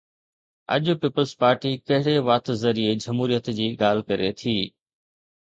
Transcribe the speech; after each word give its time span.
اڄ 0.75 0.83
پيپلز 1.01 1.31
پارٽي 1.41 1.71
ڪهڙي 1.87 2.15
وات 2.27 2.45
ذريعي 2.63 2.95
جمهوريت 3.05 3.53
جي 3.61 3.67
ڳالهه 3.83 4.07
ڪري 4.11 4.31
ٿي؟ 4.41 4.57